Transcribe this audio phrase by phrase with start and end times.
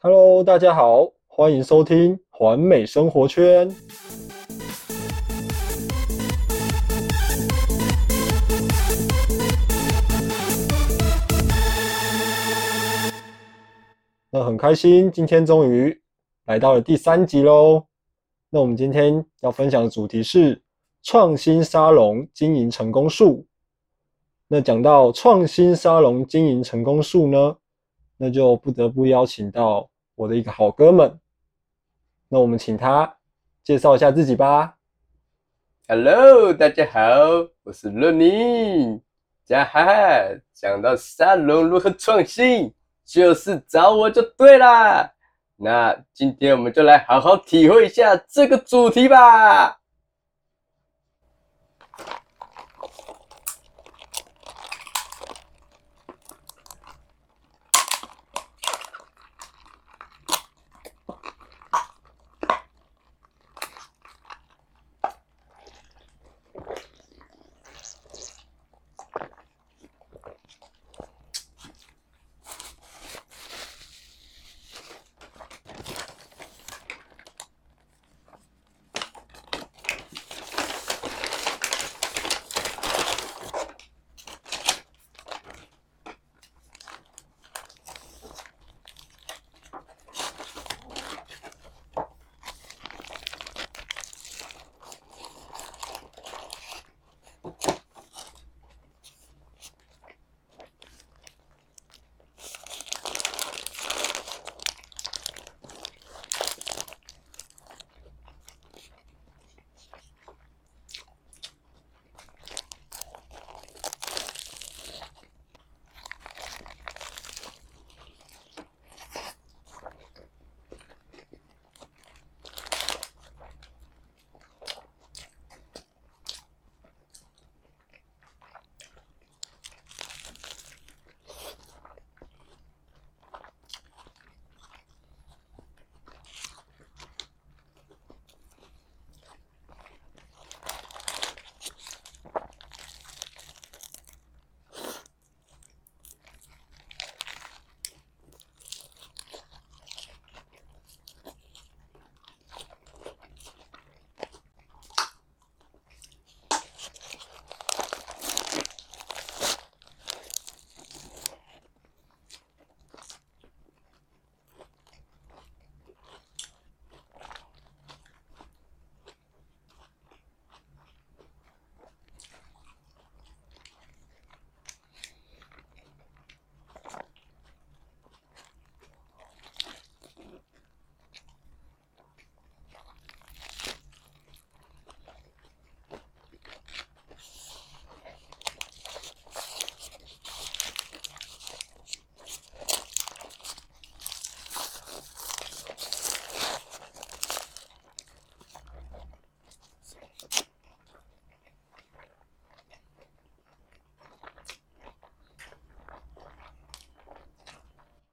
[0.00, 3.68] Hello，大家好，欢迎收听环美生活圈。
[14.30, 16.00] 那很开心，今天终于
[16.44, 17.84] 来到了第三集喽。
[18.50, 20.62] 那我们今天要分享的主题是
[21.02, 23.44] 创新沙龙经营成功术。
[24.46, 27.56] 那讲到创新沙龙经营成功术呢，
[28.20, 31.20] 那就不得不邀请到我的一个好哥们。
[32.28, 33.16] 那我们请他
[33.62, 34.74] 介绍一下自己吧。
[35.86, 37.00] Hello，大家好，
[37.62, 39.00] 我是乐宁。
[39.44, 42.74] 加哈哈，讲到沙龙如何创新，
[43.04, 45.08] 就是找我就对啦。
[45.54, 49.78] 那今天我们就来好好体会一下这个主题吧。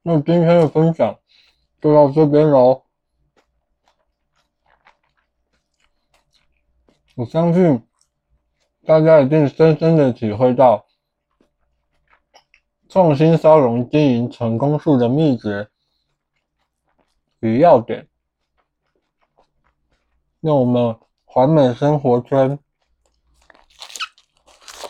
[0.08, 1.18] 那今天的分享
[1.82, 2.84] 就到这边喽。
[7.16, 7.84] 我相信
[8.84, 10.86] 大家一定深深的体会到
[12.88, 15.68] 创新沙龙经营成功术的秘诀
[17.40, 18.06] 与要点。
[20.38, 22.56] 那我们环美生活圈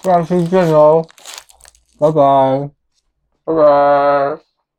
[0.03, 1.07] 下次见喽，
[1.99, 2.71] 拜拜。
[3.45, 4.46] 拜拜。